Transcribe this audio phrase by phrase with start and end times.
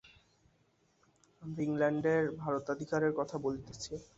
[1.41, 3.93] আমরা ইংলণ্ডের ভারতাধিকারের কথা বলিতেছি।